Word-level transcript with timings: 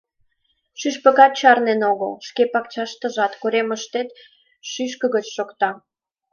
Шӱшпыкат 0.79 1.33
чарнен 1.39 1.81
огыл, 1.91 2.11
шке 2.27 2.43
пакчаштыжат, 2.53 3.33
коремыштет 3.41 4.09
шӱшкыгыч 4.71 5.25
шокта. 5.35 5.69